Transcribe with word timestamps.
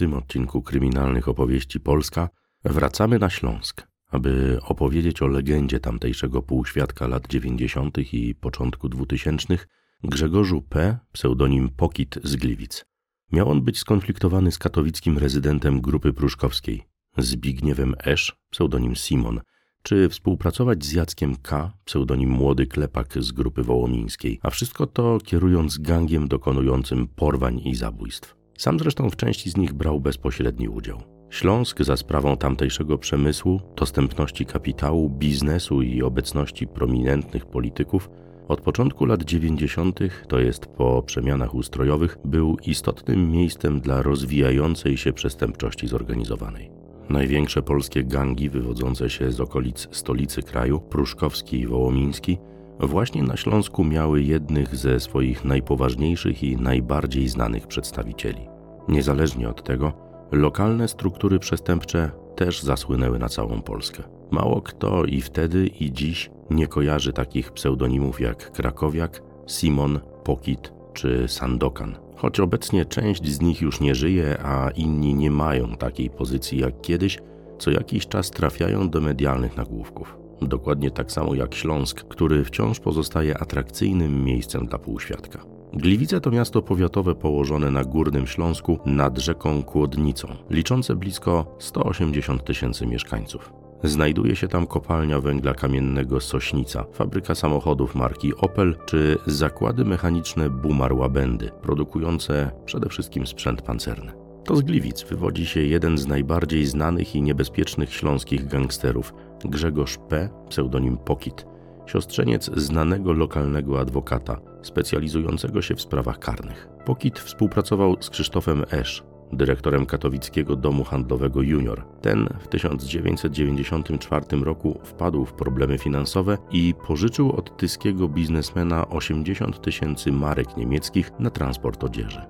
tym 0.00 0.14
odcinku 0.14 0.62
kryminalnych 0.62 1.28
opowieści 1.28 1.80
Polska 1.80 2.28
wracamy 2.64 3.18
na 3.18 3.30
Śląsk, 3.30 3.86
aby 4.10 4.58
opowiedzieć 4.62 5.22
o 5.22 5.26
legendzie 5.26 5.80
tamtejszego 5.80 6.42
półświadka 6.42 7.06
lat 7.06 7.28
90. 7.28 7.98
i 8.12 8.34
początku 8.34 8.88
2000 8.88 9.58
Grzegorzu 10.04 10.62
P., 10.62 10.98
pseudonim 11.12 11.68
Pokit 11.68 12.18
z 12.24 12.36
Gliwic. 12.36 12.84
Miał 13.32 13.50
on 13.50 13.62
być 13.62 13.78
skonfliktowany 13.78 14.52
z 14.52 14.58
katowickim 14.58 15.18
rezydentem 15.18 15.80
grupy 15.80 16.12
pruszkowskiej, 16.12 16.82
Zbigniewem 17.18 17.94
Esz, 18.04 18.36
pseudonim 18.50 18.96
Simon, 18.96 19.40
czy 19.82 20.08
współpracować 20.08 20.84
z 20.84 20.92
Jackiem 20.92 21.36
K., 21.36 21.72
pseudonim 21.84 22.30
Młody 22.30 22.66
Klepak 22.66 23.14
z 23.22 23.32
grupy 23.32 23.62
wołomińskiej, 23.62 24.38
a 24.42 24.50
wszystko 24.50 24.86
to 24.86 25.18
kierując 25.24 25.78
gangiem 25.78 26.28
dokonującym 26.28 27.08
porwań 27.08 27.60
i 27.64 27.74
zabójstw. 27.74 28.39
Sam 28.60 28.78
zresztą 28.78 29.10
w 29.10 29.16
części 29.16 29.50
z 29.50 29.56
nich 29.56 29.72
brał 29.72 30.00
bezpośredni 30.00 30.68
udział. 30.68 31.02
Śląsk 31.30 31.82
za 31.82 31.96
sprawą 31.96 32.36
tamtejszego 32.36 32.98
przemysłu, 32.98 33.60
dostępności 33.76 34.46
kapitału, 34.46 35.10
biznesu 35.10 35.82
i 35.82 36.02
obecności 36.02 36.66
prominentnych 36.66 37.46
polityków 37.46 38.10
od 38.48 38.60
początku 38.60 39.04
lat 39.04 39.22
90., 39.22 40.00
to 40.28 40.38
jest 40.38 40.66
po 40.66 41.02
przemianach 41.02 41.54
ustrojowych, 41.54 42.18
był 42.24 42.56
istotnym 42.66 43.30
miejscem 43.30 43.80
dla 43.80 44.02
rozwijającej 44.02 44.96
się 44.96 45.12
przestępczości 45.12 45.88
zorganizowanej. 45.88 46.70
Największe 47.08 47.62
polskie 47.62 48.04
gangi 48.04 48.50
wywodzące 48.50 49.10
się 49.10 49.32
z 49.32 49.40
okolic 49.40 49.88
stolicy 49.90 50.42
kraju, 50.42 50.80
Pruszkowski 50.80 51.60
i 51.60 51.66
Wołomiński, 51.66 52.38
właśnie 52.80 53.22
na 53.22 53.36
Śląsku 53.36 53.84
miały 53.84 54.22
jednych 54.22 54.76
ze 54.76 55.00
swoich 55.00 55.44
najpoważniejszych 55.44 56.42
i 56.42 56.56
najbardziej 56.56 57.28
znanych 57.28 57.66
przedstawicieli. 57.66 58.49
Niezależnie 58.90 59.48
od 59.48 59.62
tego, 59.62 59.92
lokalne 60.32 60.88
struktury 60.88 61.38
przestępcze 61.38 62.10
też 62.36 62.62
zasłynęły 62.62 63.18
na 63.18 63.28
całą 63.28 63.62
Polskę. 63.62 64.02
Mało 64.30 64.62
kto 64.62 65.04
i 65.04 65.20
wtedy, 65.20 65.66
i 65.66 65.92
dziś 65.92 66.30
nie 66.50 66.66
kojarzy 66.66 67.12
takich 67.12 67.52
pseudonimów 67.52 68.20
jak 68.20 68.52
Krakowiak, 68.52 69.22
Simon, 69.46 70.00
Pokit 70.24 70.72
czy 70.92 71.28
Sandokan. 71.28 71.96
Choć 72.16 72.40
obecnie 72.40 72.84
część 72.84 73.28
z 73.28 73.40
nich 73.40 73.60
już 73.60 73.80
nie 73.80 73.94
żyje, 73.94 74.38
a 74.44 74.70
inni 74.70 75.14
nie 75.14 75.30
mają 75.30 75.76
takiej 75.76 76.10
pozycji 76.10 76.58
jak 76.58 76.80
kiedyś, 76.80 77.18
co 77.58 77.70
jakiś 77.70 78.06
czas 78.06 78.30
trafiają 78.30 78.90
do 78.90 79.00
medialnych 79.00 79.56
nagłówków. 79.56 80.16
Dokładnie 80.42 80.90
tak 80.90 81.12
samo 81.12 81.34
jak 81.34 81.54
Śląsk, 81.54 82.04
który 82.08 82.44
wciąż 82.44 82.80
pozostaje 82.80 83.38
atrakcyjnym 83.38 84.24
miejscem 84.24 84.66
dla 84.66 84.78
półświadka. 84.78 85.59
Gliwice 85.72 86.20
to 86.20 86.30
miasto 86.30 86.62
powiatowe 86.62 87.14
położone 87.14 87.70
na 87.70 87.84
Górnym 87.84 88.26
Śląsku 88.26 88.78
nad 88.86 89.18
rzeką 89.18 89.62
Kłodnicą, 89.62 90.28
liczące 90.50 90.96
blisko 90.96 91.56
180 91.58 92.44
tysięcy 92.44 92.86
mieszkańców. 92.86 93.52
Znajduje 93.84 94.36
się 94.36 94.48
tam 94.48 94.66
kopalnia 94.66 95.20
węgla 95.20 95.54
kamiennego 95.54 96.20
Sośnica, 96.20 96.84
fabryka 96.92 97.34
samochodów 97.34 97.94
marki 97.94 98.34
Opel 98.36 98.76
czy 98.86 99.18
zakłady 99.26 99.84
mechaniczne 99.84 100.50
Bumar 100.50 100.92
Łabędy, 100.92 101.50
produkujące 101.62 102.50
przede 102.64 102.88
wszystkim 102.88 103.26
sprzęt 103.26 103.62
pancerny. 103.62 104.12
To 104.44 104.56
z 104.56 104.62
Gliwic 104.62 105.02
wywodzi 105.02 105.46
się 105.46 105.60
jeden 105.60 105.98
z 105.98 106.06
najbardziej 106.06 106.66
znanych 106.66 107.14
i 107.14 107.22
niebezpiecznych 107.22 107.92
śląskich 107.92 108.46
gangsterów, 108.46 109.14
Grzegorz 109.44 109.98
P., 110.08 110.28
pseudonim 110.48 110.98
Pokit, 110.98 111.46
siostrzeniec 111.90 112.50
znanego 112.56 113.12
lokalnego 113.12 113.80
adwokata, 113.80 114.40
specjalizującego 114.62 115.62
się 115.62 115.74
w 115.74 115.80
sprawach 115.80 116.18
karnych. 116.18 116.68
Pokit 116.84 117.18
współpracował 117.18 117.96
z 118.00 118.10
Krzysztofem 118.10 118.64
Esz, 118.70 119.02
dyrektorem 119.32 119.86
katowickiego 119.86 120.56
domu 120.56 120.84
handlowego 120.84 121.42
Junior. 121.42 121.84
Ten 122.00 122.28
w 122.40 122.48
1994 122.48 124.24
roku 124.44 124.80
wpadł 124.84 125.24
w 125.24 125.32
problemy 125.32 125.78
finansowe 125.78 126.38
i 126.50 126.74
pożyczył 126.86 127.32
od 127.32 127.56
tyskiego 127.56 128.08
biznesmena 128.08 128.88
80 128.88 129.60
tysięcy 129.60 130.12
marek 130.12 130.56
niemieckich 130.56 131.10
na 131.18 131.30
transport 131.30 131.84
odzieży. 131.84 132.22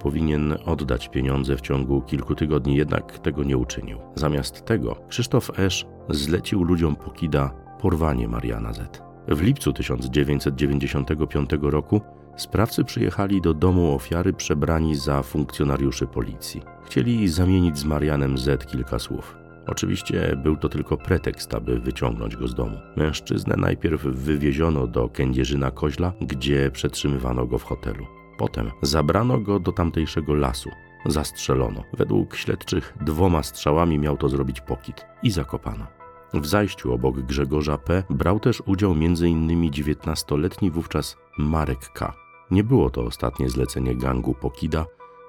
Powinien 0.00 0.56
oddać 0.66 1.08
pieniądze 1.08 1.56
w 1.56 1.60
ciągu 1.60 2.02
kilku 2.02 2.34
tygodni, 2.34 2.76
jednak 2.76 3.18
tego 3.18 3.44
nie 3.44 3.56
uczynił. 3.56 3.98
Zamiast 4.14 4.64
tego 4.64 4.96
Krzysztof 5.08 5.58
Esz 5.58 5.86
zlecił 6.08 6.64
ludziom 6.64 6.96
Pokida 6.96 7.69
porwanie 7.82 8.28
Mariana 8.28 8.72
Z. 8.72 9.02
W 9.28 9.42
lipcu 9.42 9.72
1995 9.72 11.50
roku 11.62 12.00
Sprawcy 12.36 12.84
przyjechali 12.84 13.40
do 13.40 13.54
domu 13.54 13.94
ofiary 13.94 14.32
przebrani 14.32 14.94
za 14.94 15.22
funkcjonariuszy 15.22 16.06
policji. 16.06 16.62
Chcieli 16.84 17.28
zamienić 17.28 17.78
z 17.78 17.84
Marianem 17.84 18.38
Z 18.38 18.66
kilka 18.66 18.98
słów. 18.98 19.36
Oczywiście 19.66 20.36
był 20.36 20.56
to 20.56 20.68
tylko 20.68 20.96
pretekst, 20.96 21.54
aby 21.54 21.80
wyciągnąć 21.80 22.36
go 22.36 22.48
z 22.48 22.54
domu. 22.54 22.76
Mężczyznę 22.96 23.54
najpierw 23.58 24.02
wywieziono 24.02 24.86
do 24.86 25.08
Kędzierzyna 25.08 25.70
Koźla, 25.70 26.12
gdzie 26.20 26.70
przetrzymywano 26.70 27.46
go 27.46 27.58
w 27.58 27.64
hotelu. 27.64 28.06
Potem 28.38 28.70
zabrano 28.82 29.38
go 29.38 29.60
do 29.60 29.72
tamtejszego 29.72 30.34
lasu. 30.34 30.70
Zastrzelono. 31.06 31.84
Według 31.98 32.36
śledczych 32.36 32.94
dwoma 33.00 33.42
strzałami 33.42 33.98
miał 33.98 34.16
to 34.16 34.28
zrobić 34.28 34.60
Pokit 34.60 35.06
i 35.22 35.30
zakopano. 35.30 35.99
W 36.34 36.46
zajściu 36.46 36.92
obok 36.92 37.20
Grzegorza 37.20 37.78
P. 37.78 38.02
brał 38.10 38.40
też 38.40 38.62
udział 38.66 38.92
m.in. 38.92 39.70
19-letni 39.70 40.70
wówczas 40.70 41.16
Marek 41.38 41.88
K. 41.92 42.12
Nie 42.50 42.64
było 42.64 42.90
to 42.90 43.04
ostatnie 43.04 43.48
zlecenie 43.48 43.94
gangu 43.94 44.34
Pokida 44.34 44.86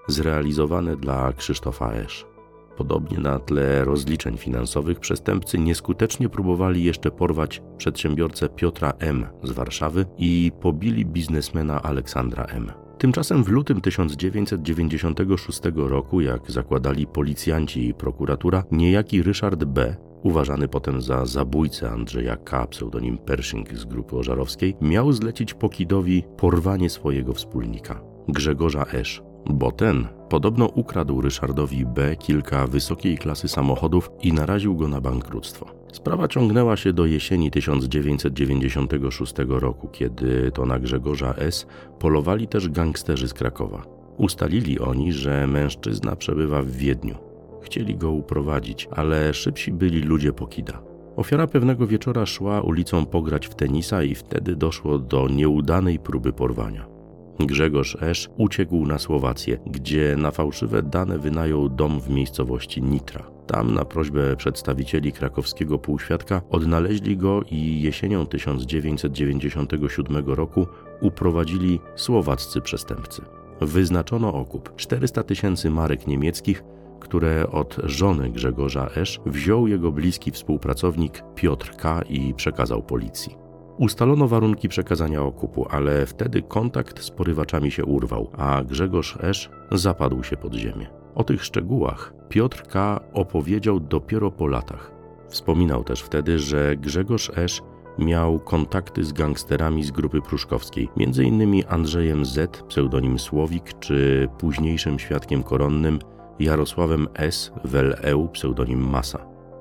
zrealizowane 0.07 0.95
dla 0.95 1.33
Krzysztofa 1.33 1.91
Esz. 1.93 2.25
Podobnie 2.77 3.17
na 3.19 3.39
tle 3.39 3.85
rozliczeń 3.85 4.37
finansowych 4.37 4.99
przestępcy 4.99 5.57
nieskutecznie 5.57 6.29
próbowali 6.29 6.83
jeszcze 6.83 7.11
porwać 7.11 7.61
przedsiębiorcę 7.77 8.49
Piotra 8.49 8.93
M. 8.99 9.27
z 9.43 9.51
Warszawy 9.51 10.05
i 10.17 10.51
pobili 10.61 11.05
biznesmena 11.05 11.81
Aleksandra 11.81 12.43
M. 12.43 12.71
Tymczasem 12.97 13.43
w 13.43 13.49
lutym 13.49 13.81
1996 13.81 15.61
roku, 15.75 16.21
jak 16.21 16.51
zakładali 16.51 17.07
policjanci 17.07 17.87
i 17.87 17.93
prokuratura, 17.93 18.63
niejaki 18.71 19.23
Ryszard 19.23 19.63
B 19.63 20.10
uważany 20.23 20.67
potem 20.67 21.01
za 21.01 21.25
zabójcę 21.25 21.91
Andrzeja 21.91 22.35
K., 22.35 22.67
pseudonim 22.67 23.17
Pershing 23.17 23.73
z 23.73 23.85
grupy 23.85 24.15
ożarowskiej, 24.15 24.75
miał 24.81 25.11
zlecić 25.11 25.53
Pokidowi 25.53 26.23
porwanie 26.37 26.89
swojego 26.89 27.33
wspólnika, 27.33 28.01
Grzegorza 28.27 28.85
Esz, 28.93 29.23
bo 29.45 29.71
ten 29.71 30.07
podobno 30.29 30.65
ukradł 30.65 31.21
Ryszardowi 31.21 31.85
B. 31.85 32.15
kilka 32.15 32.67
wysokiej 32.67 33.17
klasy 33.17 33.47
samochodów 33.47 34.11
i 34.21 34.33
naraził 34.33 34.75
go 34.75 34.87
na 34.87 35.01
bankructwo. 35.01 35.65
Sprawa 35.93 36.27
ciągnęła 36.27 36.77
się 36.77 36.93
do 36.93 37.05
jesieni 37.05 37.51
1996 37.51 39.33
roku, 39.47 39.87
kiedy 39.87 40.51
to 40.51 40.65
na 40.65 40.79
Grzegorza 40.79 41.33
S. 41.33 41.67
polowali 41.99 42.47
też 42.47 42.69
gangsterzy 42.69 43.27
z 43.27 43.33
Krakowa. 43.33 43.83
Ustalili 44.17 44.79
oni, 44.79 45.13
że 45.13 45.47
mężczyzna 45.47 46.15
przebywa 46.15 46.61
w 46.61 46.71
Wiedniu. 46.71 47.30
Chcieli 47.61 47.95
go 47.95 48.11
uprowadzić, 48.11 48.87
ale 48.91 49.33
szybsi 49.33 49.71
byli 49.71 50.01
ludzie 50.01 50.33
Pokida. 50.33 50.81
Ofiara 51.15 51.47
pewnego 51.47 51.87
wieczora 51.87 52.25
szła 52.25 52.61
ulicą 52.61 53.05
pograć 53.05 53.47
w 53.47 53.55
tenisa 53.55 54.03
i 54.03 54.15
wtedy 54.15 54.55
doszło 54.55 54.99
do 54.99 55.27
nieudanej 55.27 55.99
próby 55.99 56.33
porwania. 56.33 56.85
Grzegorz 57.39 57.97
Esz 58.01 58.29
uciekł 58.37 58.85
na 58.85 58.99
Słowację, 58.99 59.57
gdzie 59.65 60.15
na 60.17 60.31
fałszywe 60.31 60.83
dane 60.83 61.19
wynajął 61.19 61.69
dom 61.69 62.01
w 62.01 62.09
miejscowości 62.09 62.83
Nitra. 62.83 63.31
Tam 63.47 63.73
na 63.73 63.85
prośbę 63.85 64.35
przedstawicieli 64.35 65.11
krakowskiego 65.11 65.79
półświadka 65.79 66.41
odnaleźli 66.49 67.17
go 67.17 67.41
i 67.51 67.81
jesienią 67.81 68.25
1997 68.25 70.25
roku 70.25 70.67
uprowadzili 71.01 71.79
słowaccy 71.95 72.61
przestępcy. 72.61 73.21
Wyznaczono 73.61 74.33
okup 74.33 74.75
400 74.75 75.23
tysięcy 75.23 75.69
marek 75.69 76.07
niemieckich 76.07 76.63
które 77.01 77.47
od 77.51 77.77
żony 77.83 78.29
Grzegorza 78.29 78.89
Esz 78.95 79.19
wziął 79.25 79.67
jego 79.67 79.91
bliski 79.91 80.31
współpracownik 80.31 81.23
Piotr 81.35 81.75
K. 81.75 82.01
i 82.09 82.33
przekazał 82.33 82.83
policji. 82.83 83.35
Ustalono 83.77 84.27
warunki 84.27 84.69
przekazania 84.69 85.21
okupu, 85.21 85.67
ale 85.69 86.05
wtedy 86.05 86.41
kontakt 86.41 87.01
z 87.01 87.09
porywaczami 87.09 87.71
się 87.71 87.85
urwał, 87.85 88.31
a 88.37 88.63
Grzegorz 88.63 89.17
Esz 89.21 89.49
zapadł 89.71 90.23
się 90.23 90.37
pod 90.37 90.53
ziemię. 90.53 90.87
O 91.15 91.23
tych 91.23 91.43
szczegółach 91.43 92.13
Piotr 92.29 92.63
K. 92.67 92.99
opowiedział 93.13 93.79
dopiero 93.79 94.31
po 94.31 94.47
latach. 94.47 94.91
Wspominał 95.29 95.83
też 95.83 96.01
wtedy, 96.01 96.39
że 96.39 96.75
Grzegorz 96.77 97.31
Esz 97.37 97.61
miał 97.99 98.39
kontakty 98.39 99.03
z 99.03 99.13
gangsterami 99.13 99.83
z 99.83 99.91
grupy 99.91 100.21
pruszkowskiej, 100.21 100.89
m.in. 100.97 101.63
Andrzejem 101.67 102.25
Z, 102.25 102.63
pseudonim 102.67 103.19
Słowik, 103.19 103.79
czy 103.79 104.27
późniejszym 104.37 104.99
świadkiem 104.99 105.43
koronnym 105.43 105.99
Jarosławem 106.41 107.07
S. 107.13 107.51
Wel-Eu, 107.65 108.29
pseudonim 108.29 108.89
Masa. 108.89 109.19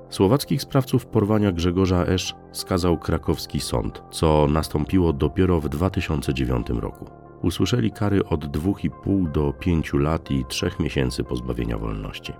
Słowackich 0.09 0.61
sprawców 0.61 1.05
porwania 1.05 1.51
Grzegorza 1.51 2.05
Esz 2.05 2.35
skazał 2.51 2.97
krakowski 2.97 3.59
sąd, 3.59 4.03
co 4.11 4.47
nastąpiło 4.47 5.13
dopiero 5.13 5.61
w 5.61 5.69
2009 5.69 6.69
roku. 6.69 7.05
usłyszeli 7.41 7.91
kary 7.91 8.25
od 8.25 8.45
2,5 8.45 9.31
do 9.31 9.53
5 9.53 9.93
lat 9.93 10.31
i 10.31 10.45
3 10.45 10.71
miesięcy 10.79 11.23
pozbawienia 11.23 11.77
wolności. 11.77 12.33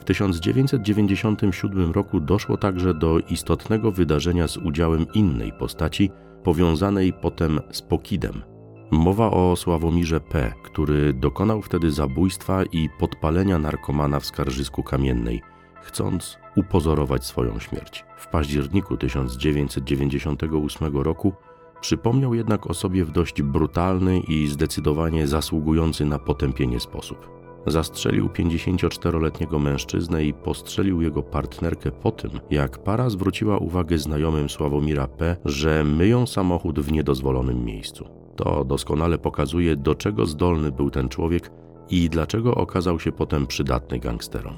W 0.00 0.04
1997 0.04 1.92
roku 1.92 2.20
doszło 2.20 2.56
także 2.56 2.94
do 2.94 3.18
istotnego 3.18 3.92
wydarzenia 3.92 4.48
z 4.48 4.56
udziałem 4.56 5.06
innej 5.14 5.52
postaci, 5.52 6.10
powiązanej 6.44 7.12
potem 7.12 7.60
z 7.70 7.82
Pokidem. 7.82 8.42
Mowa 8.90 9.30
o 9.30 9.56
Sławomirze 9.56 10.20
P., 10.20 10.54
który 10.62 11.12
dokonał 11.12 11.62
wtedy 11.62 11.90
zabójstwa 11.90 12.64
i 12.64 12.88
podpalenia 12.98 13.58
narkomana 13.58 14.20
w 14.20 14.26
skarżysku 14.26 14.82
kamiennej, 14.82 15.42
chcąc 15.82 16.38
upozorować 16.56 17.26
swoją 17.26 17.58
śmierć. 17.58 18.04
W 18.16 18.26
październiku 18.26 18.96
1998 18.96 20.96
roku 20.96 21.32
przypomniał 21.80 22.34
jednak 22.34 22.70
o 22.70 22.74
sobie 22.74 23.04
w 23.04 23.10
dość 23.10 23.42
brutalny 23.42 24.20
i 24.20 24.46
zdecydowanie 24.46 25.26
zasługujący 25.26 26.04
na 26.04 26.18
potępienie 26.18 26.80
sposób. 26.80 27.30
Zastrzelił 27.66 28.28
54-letniego 28.28 29.58
mężczyznę 29.58 30.24
i 30.24 30.34
postrzelił 30.34 31.02
jego 31.02 31.22
partnerkę 31.22 31.90
po 31.90 32.10
tym, 32.10 32.30
jak 32.50 32.82
para 32.82 33.10
zwróciła 33.10 33.58
uwagę 33.58 33.98
znajomym 33.98 34.48
Sławomira 34.48 35.08
P., 35.08 35.36
że 35.44 35.84
myją 35.84 36.26
samochód 36.26 36.80
w 36.80 36.92
niedozwolonym 36.92 37.64
miejscu. 37.64 38.17
To 38.38 38.64
doskonale 38.64 39.18
pokazuje, 39.18 39.76
do 39.76 39.94
czego 39.94 40.26
zdolny 40.26 40.72
był 40.72 40.90
ten 40.90 41.08
człowiek 41.08 41.50
i 41.90 42.10
dlaczego 42.10 42.54
okazał 42.54 43.00
się 43.00 43.12
potem 43.12 43.46
przydatny 43.46 43.98
gangsterom. 43.98 44.54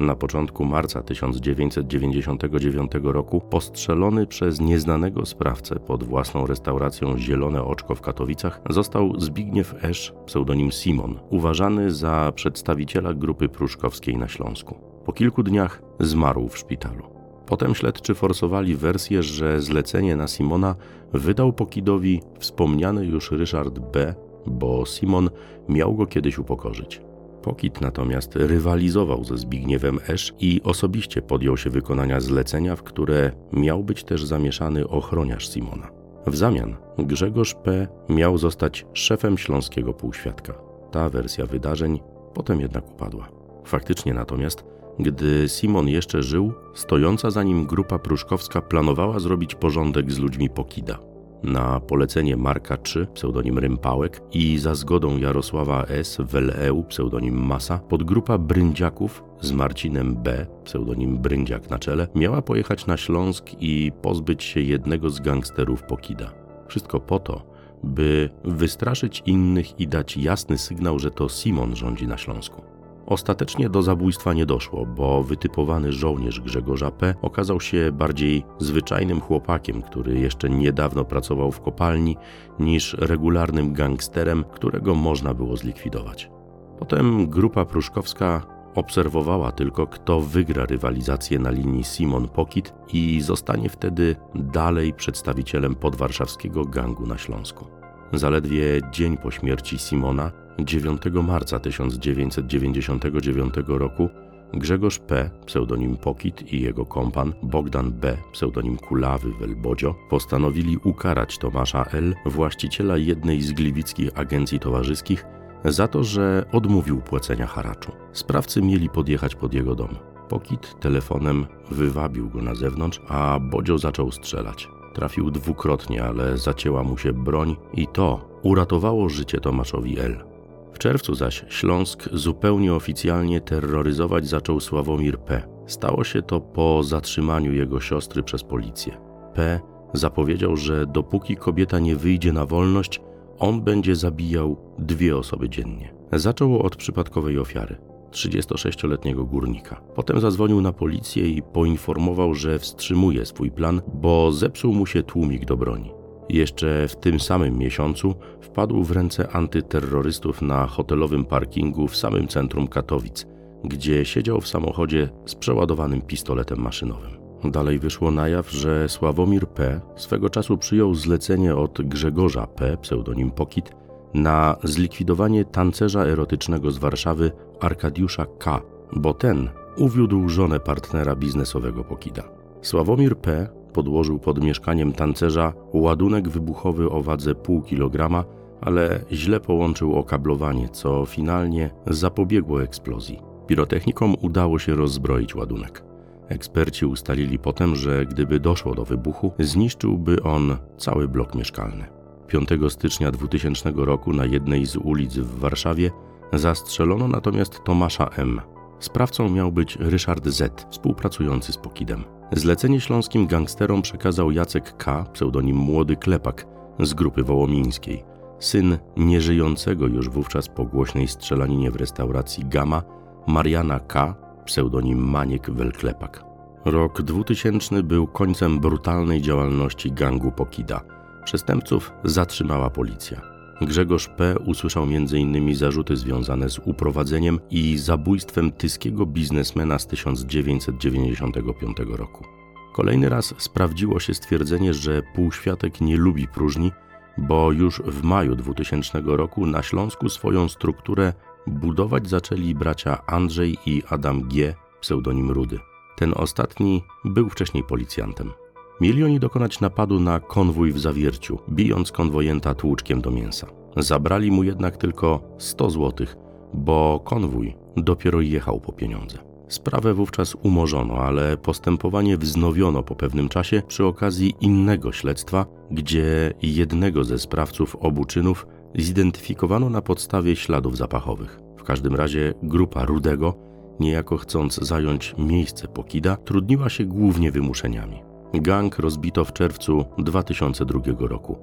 Na 0.00 0.14
początku 0.14 0.64
marca 0.64 1.02
1999 1.02 2.92
roku 3.02 3.40
postrzelony 3.40 4.26
przez 4.26 4.60
nieznanego 4.60 5.26
sprawcę 5.26 5.76
pod 5.76 6.04
własną 6.04 6.46
restauracją 6.46 7.18
Zielone 7.18 7.64
Oczko 7.64 7.94
w 7.94 8.00
Katowicach 8.00 8.60
został 8.70 9.20
Zbigniew 9.20 9.84
Esz, 9.84 10.14
pseudonim 10.26 10.72
Simon, 10.72 11.20
uważany 11.30 11.90
za 11.90 12.32
przedstawiciela 12.34 13.14
grupy 13.14 13.48
pruszkowskiej 13.48 14.16
na 14.16 14.28
Śląsku. 14.28 14.74
Po 15.04 15.12
kilku 15.12 15.42
dniach 15.42 15.82
zmarł 16.00 16.48
w 16.48 16.58
szpitalu. 16.58 17.13
Potem 17.46 17.74
śledczy 17.74 18.14
forsowali 18.14 18.76
wersję, 18.76 19.22
że 19.22 19.60
zlecenie 19.60 20.16
na 20.16 20.28
Simona 20.28 20.74
wydał 21.12 21.52
Pokidowi 21.52 22.22
wspomniany 22.38 23.06
już 23.06 23.30
Ryszard 23.30 23.78
B., 23.78 24.14
bo 24.46 24.86
Simon 24.86 25.30
miał 25.68 25.94
go 25.94 26.06
kiedyś 26.06 26.38
upokorzyć. 26.38 27.00
Pokit 27.42 27.80
natomiast 27.80 28.36
rywalizował 28.36 29.24
ze 29.24 29.38
Zbigniewem 29.38 29.98
Esz 30.08 30.34
i 30.40 30.60
osobiście 30.64 31.22
podjął 31.22 31.56
się 31.56 31.70
wykonania 31.70 32.20
zlecenia, 32.20 32.76
w 32.76 32.82
które 32.82 33.32
miał 33.52 33.84
być 33.84 34.04
też 34.04 34.24
zamieszany 34.24 34.88
ochroniarz 34.88 35.48
Simona. 35.48 35.90
W 36.26 36.36
zamian 36.36 36.76
Grzegorz 36.98 37.54
P. 37.54 37.88
miał 38.08 38.38
zostać 38.38 38.86
szefem 38.92 39.38
śląskiego 39.38 39.92
półświadka. 39.92 40.54
Ta 40.90 41.08
wersja 41.08 41.46
wydarzeń 41.46 42.00
potem 42.34 42.60
jednak 42.60 42.90
upadła. 42.90 43.28
Faktycznie 43.64 44.14
natomiast 44.14 44.64
gdy 44.98 45.48
Simon 45.48 45.88
jeszcze 45.88 46.22
żył, 46.22 46.52
stojąca 46.74 47.30
za 47.30 47.42
nim 47.42 47.66
grupa 47.66 47.98
pruszkowska 47.98 48.60
planowała 48.60 49.18
zrobić 49.18 49.54
porządek 49.54 50.12
z 50.12 50.18
ludźmi 50.18 50.50
Pokida. 50.50 50.98
Na 51.42 51.80
polecenie 51.80 52.36
Marka 52.36 52.76
III, 52.96 53.06
pseudonim 53.14 53.58
Rympałek, 53.58 54.22
i 54.32 54.58
za 54.58 54.74
zgodą 54.74 55.18
Jarosława 55.18 55.84
S., 55.84 56.18
Weleu, 56.20 56.84
pseudonim 56.84 57.46
Masa, 57.46 57.78
podgrupa 57.78 58.38
Bryndziaków 58.38 59.24
z 59.40 59.52
Marcinem 59.52 60.16
B., 60.16 60.46
pseudonim 60.64 61.18
Bryndziak 61.18 61.70
na 61.70 61.78
czele, 61.78 62.08
miała 62.14 62.42
pojechać 62.42 62.86
na 62.86 62.96
Śląsk 62.96 63.46
i 63.60 63.92
pozbyć 64.02 64.44
się 64.44 64.60
jednego 64.60 65.10
z 65.10 65.20
gangsterów 65.20 65.82
Pokida. 65.82 66.32
Wszystko 66.68 67.00
po 67.00 67.18
to, 67.18 67.54
by 67.84 68.30
wystraszyć 68.44 69.22
innych 69.26 69.80
i 69.80 69.88
dać 69.88 70.16
jasny 70.16 70.58
sygnał, 70.58 70.98
że 70.98 71.10
to 71.10 71.28
Simon 71.28 71.76
rządzi 71.76 72.06
na 72.06 72.18
Śląsku. 72.18 72.73
Ostatecznie 73.06 73.68
do 73.68 73.82
zabójstwa 73.82 74.32
nie 74.32 74.46
doszło, 74.46 74.86
bo 74.86 75.22
wytypowany 75.22 75.92
żołnierz 75.92 76.40
Grzegorza 76.40 76.90
P. 76.90 77.14
okazał 77.22 77.60
się 77.60 77.92
bardziej 77.92 78.44
zwyczajnym 78.58 79.20
chłopakiem, 79.20 79.82
który 79.82 80.18
jeszcze 80.18 80.50
niedawno 80.50 81.04
pracował 81.04 81.52
w 81.52 81.60
kopalni, 81.60 82.16
niż 82.58 82.94
regularnym 82.98 83.72
gangsterem, 83.72 84.44
którego 84.52 84.94
można 84.94 85.34
było 85.34 85.56
zlikwidować. 85.56 86.30
Potem 86.78 87.26
grupa 87.26 87.64
pruszkowska 87.64 88.42
obserwowała 88.74 89.52
tylko, 89.52 89.86
kto 89.86 90.20
wygra 90.20 90.66
rywalizację 90.66 91.38
na 91.38 91.50
linii 91.50 91.84
Simon 91.84 92.28
Pokit 92.28 92.74
i 92.92 93.20
zostanie 93.20 93.68
wtedy 93.68 94.16
dalej 94.34 94.92
przedstawicielem 94.92 95.74
podwarszawskiego 95.74 96.64
gangu 96.64 97.06
na 97.06 97.18
Śląsku. 97.18 97.64
Zaledwie 98.12 98.80
dzień 98.92 99.16
po 99.16 99.30
śmierci 99.30 99.78
Simona 99.78 100.43
9 100.58 101.02
marca 101.22 101.58
1999 101.58 103.54
roku 103.66 104.08
Grzegorz 104.52 104.98
P., 104.98 105.30
pseudonim 105.46 105.96
Pokit 105.96 106.52
i 106.52 106.60
jego 106.60 106.86
kompan 106.86 107.32
Bogdan 107.42 107.92
B., 107.92 108.16
pseudonim 108.32 108.76
Kulawy 108.76 109.32
Welbodzio, 109.40 109.94
postanowili 110.10 110.76
ukarać 110.84 111.38
Tomasza 111.38 111.84
L., 111.92 112.14
właściciela 112.26 112.96
jednej 112.96 113.42
z 113.42 113.52
gliwickich 113.52 114.18
agencji 114.18 114.60
towarzyskich, 114.60 115.24
za 115.64 115.88
to, 115.88 116.04
że 116.04 116.44
odmówił 116.52 117.00
płacenia 117.00 117.46
haraczu. 117.46 117.92
Sprawcy 118.12 118.62
mieli 118.62 118.88
podjechać 118.88 119.34
pod 119.34 119.54
jego 119.54 119.74
dom. 119.74 119.96
Pokit 120.28 120.80
telefonem 120.80 121.46
wywabił 121.70 122.30
go 122.30 122.42
na 122.42 122.54
zewnątrz, 122.54 123.00
a 123.08 123.38
Bodzio 123.40 123.78
zaczął 123.78 124.10
strzelać. 124.10 124.68
Trafił 124.94 125.30
dwukrotnie, 125.30 126.04
ale 126.04 126.38
zacięła 126.38 126.82
mu 126.82 126.98
się 126.98 127.12
broń 127.12 127.56
i 127.72 127.86
to 127.86 128.28
uratowało 128.42 129.08
życie 129.08 129.40
Tomaszowi 129.40 129.98
L. 129.98 130.33
W 130.74 130.78
czerwcu 130.78 131.14
zaś 131.14 131.44
Śląsk 131.48 132.08
zupełnie 132.12 132.74
oficjalnie 132.74 133.40
terroryzować 133.40 134.26
zaczął 134.26 134.60
Sławomir 134.60 135.18
P. 135.18 135.42
Stało 135.66 136.04
się 136.04 136.22
to 136.22 136.40
po 136.40 136.82
zatrzymaniu 136.82 137.52
jego 137.52 137.80
siostry 137.80 138.22
przez 138.22 138.42
policję. 138.42 138.96
P. 139.34 139.60
zapowiedział, 139.92 140.56
że 140.56 140.86
dopóki 140.86 141.36
kobieta 141.36 141.78
nie 141.78 141.96
wyjdzie 141.96 142.32
na 142.32 142.46
wolność, 142.46 143.00
on 143.38 143.62
będzie 143.62 143.96
zabijał 143.96 144.56
dwie 144.78 145.16
osoby 145.16 145.48
dziennie. 145.48 145.94
Zaczął 146.12 146.62
od 146.62 146.76
przypadkowej 146.76 147.38
ofiary. 147.38 147.76
36-letniego 148.10 149.24
górnika. 149.24 149.80
Potem 149.94 150.20
zadzwonił 150.20 150.60
na 150.60 150.72
policję 150.72 151.28
i 151.28 151.42
poinformował, 151.42 152.34
że 152.34 152.58
wstrzymuje 152.58 153.26
swój 153.26 153.50
plan, 153.50 153.82
bo 153.94 154.32
zepsuł 154.32 154.74
mu 154.74 154.86
się 154.86 155.02
tłumik 155.02 155.44
do 155.44 155.56
broni. 155.56 156.03
Jeszcze 156.28 156.88
w 156.88 156.96
tym 156.96 157.20
samym 157.20 157.58
miesiącu 157.58 158.14
wpadł 158.40 158.82
w 158.82 158.90
ręce 158.90 159.28
antyterrorystów 159.32 160.42
na 160.42 160.66
hotelowym 160.66 161.24
parkingu 161.24 161.88
w 161.88 161.96
samym 161.96 162.28
centrum 162.28 162.68
Katowic, 162.68 163.26
gdzie 163.64 164.04
siedział 164.04 164.40
w 164.40 164.48
samochodzie 164.48 165.08
z 165.26 165.34
przeładowanym 165.34 166.02
pistoletem 166.02 166.60
maszynowym. 166.60 167.10
Dalej 167.44 167.78
wyszło 167.78 168.10
na 168.10 168.28
jaw, 168.28 168.50
że 168.50 168.88
Sławomir 168.88 169.46
P. 169.46 169.80
swego 169.96 170.30
czasu 170.30 170.58
przyjął 170.58 170.94
zlecenie 170.94 171.56
od 171.56 171.82
Grzegorza 171.82 172.46
P., 172.46 172.76
pseudonim 172.76 173.30
Pokit, 173.30 173.70
na 174.14 174.56
zlikwidowanie 174.64 175.44
tancerza 175.44 176.04
erotycznego 176.04 176.70
z 176.70 176.78
Warszawy 176.78 177.32
Arkadiusza 177.60 178.26
K., 178.38 178.60
bo 178.92 179.14
ten 179.14 179.48
uwiódł 179.76 180.28
żonę 180.28 180.60
partnera 180.60 181.16
biznesowego 181.16 181.84
Pokida. 181.84 182.22
Sławomir 182.62 183.16
P 183.16 183.48
podłożył 183.74 184.18
pod 184.18 184.44
mieszkaniem 184.44 184.92
tancerza 184.92 185.52
ładunek 185.72 186.28
wybuchowy 186.28 186.90
o 186.90 187.02
wadze 187.02 187.34
pół 187.34 187.62
kilograma, 187.62 188.24
ale 188.60 189.00
źle 189.12 189.40
połączył 189.40 189.94
okablowanie, 189.94 190.68
co 190.68 191.06
finalnie 191.06 191.70
zapobiegło 191.86 192.62
eksplozji. 192.62 193.18
Pirotechnikom 193.46 194.14
udało 194.22 194.58
się 194.58 194.74
rozbroić 194.74 195.34
ładunek. 195.34 195.84
Eksperci 196.28 196.86
ustalili 196.86 197.38
potem, 197.38 197.76
że 197.76 198.06
gdyby 198.06 198.40
doszło 198.40 198.74
do 198.74 198.84
wybuchu, 198.84 199.32
zniszczyłby 199.38 200.22
on 200.22 200.56
cały 200.76 201.08
blok 201.08 201.34
mieszkalny. 201.34 201.84
5 202.26 202.48
stycznia 202.68 203.10
2000 203.10 203.72
roku 203.76 204.12
na 204.12 204.24
jednej 204.24 204.66
z 204.66 204.76
ulic 204.76 205.14
w 205.18 205.38
Warszawie 205.38 205.90
zastrzelono 206.32 207.08
natomiast 207.08 207.64
Tomasza 207.64 208.10
M. 208.16 208.40
Sprawcą 208.80 209.28
miał 209.28 209.52
być 209.52 209.76
Ryszard 209.76 210.28
Z., 210.28 210.66
współpracujący 210.70 211.52
z 211.52 211.56
Pokidem. 211.56 212.04
Zlecenie 212.32 212.80
śląskim 212.80 213.26
gangsterom 213.26 213.82
przekazał 213.82 214.30
Jacek 214.30 214.76
K., 214.76 215.04
pseudonim 215.12 215.56
Młody 215.56 215.96
Klepak, 215.96 216.46
z 216.80 216.94
grupy 216.94 217.22
wołomińskiej, 217.22 218.04
syn 218.38 218.78
nieżyjącego 218.96 219.86
już 219.86 220.08
wówczas 220.08 220.48
po 220.48 220.64
głośnej 220.64 221.08
strzelaninie 221.08 221.70
w 221.70 221.76
restauracji 221.76 222.44
Gama, 222.44 222.82
Mariana 223.26 223.80
K., 223.80 224.14
pseudonim 224.44 224.98
Maniek 224.98 225.50
Welklepak. 225.50 226.24
Rok 226.64 227.02
2000 227.02 227.82
był 227.82 228.06
końcem 228.06 228.60
brutalnej 228.60 229.22
działalności 229.22 229.92
gangu 229.92 230.32
Pokida. 230.32 230.80
Przestępców 231.24 231.92
zatrzymała 232.04 232.70
policja. 232.70 233.33
Grzegorz 233.64 234.08
P. 234.08 234.38
usłyszał 234.38 234.82
m.in. 234.82 235.54
zarzuty 235.54 235.96
związane 235.96 236.50
z 236.50 236.58
uprowadzeniem 236.58 237.40
i 237.50 237.78
zabójstwem 237.78 238.52
tyskiego 238.52 239.06
biznesmena 239.06 239.78
z 239.78 239.86
1995 239.86 241.76
roku. 241.86 242.24
Kolejny 242.72 243.08
raz 243.08 243.34
sprawdziło 243.38 244.00
się 244.00 244.14
stwierdzenie, 244.14 244.74
że 244.74 245.02
półświatek 245.14 245.80
nie 245.80 245.96
lubi 245.96 246.28
próżni 246.28 246.72
bo 247.18 247.52
już 247.52 247.82
w 247.82 248.02
maju 248.02 248.36
2000 248.36 249.02
roku 249.04 249.46
na 249.46 249.62
Śląsku 249.62 250.08
swoją 250.08 250.48
strukturę 250.48 251.12
budować 251.46 252.08
zaczęli 252.08 252.54
bracia 252.54 253.06
Andrzej 253.06 253.58
i 253.66 253.82
Adam 253.88 254.28
G., 254.28 254.54
pseudonim 254.80 255.30
Rudy. 255.30 255.58
Ten 255.96 256.12
ostatni 256.16 256.84
był 257.04 257.28
wcześniej 257.28 257.64
policjantem. 257.64 258.32
Mieli 258.80 259.04
oni 259.04 259.20
dokonać 259.20 259.60
napadu 259.60 260.00
na 260.00 260.20
konwój 260.20 260.72
w 260.72 260.78
Zawierciu, 260.78 261.38
bijąc 261.50 261.92
konwojenta 261.92 262.54
tłuczkiem 262.54 263.00
do 263.00 263.10
mięsa. 263.10 263.46
Zabrali 263.76 264.30
mu 264.30 264.42
jednak 264.42 264.76
tylko 264.76 265.20
100 265.38 265.70
złotych, 265.70 266.16
bo 266.54 267.00
konwój 267.04 267.56
dopiero 267.76 268.20
jechał 268.20 268.60
po 268.60 268.72
pieniądze. 268.72 269.18
Sprawę 269.48 269.94
wówczas 269.94 270.34
umorzono, 270.42 270.94
ale 270.94 271.36
postępowanie 271.36 272.18
wznowiono 272.18 272.82
po 272.82 272.94
pewnym 272.94 273.28
czasie 273.28 273.62
przy 273.68 273.84
okazji 273.84 274.34
innego 274.40 274.92
śledztwa, 274.92 275.46
gdzie 275.70 276.32
jednego 276.42 277.04
ze 277.04 277.18
sprawców 277.18 277.76
obu 277.76 278.04
czynów 278.04 278.46
zidentyfikowano 278.74 279.70
na 279.70 279.82
podstawie 279.82 280.36
śladów 280.36 280.76
zapachowych. 280.76 281.40
W 281.58 281.62
każdym 281.62 281.94
razie 281.94 282.34
grupa 282.42 282.84
Rudego, 282.84 283.34
niejako 283.80 284.16
chcąc 284.16 284.54
zająć 284.54 285.14
miejsce 285.18 285.68
Pokida, 285.68 286.16
trudniła 286.16 286.68
się 286.68 286.84
głównie 286.84 287.30
wymuszeniami. 287.30 288.13
Gang 288.40 288.78
rozbito 288.78 289.24
w 289.24 289.32
czerwcu 289.32 289.84
2002 289.98 290.80
roku. 290.98 291.38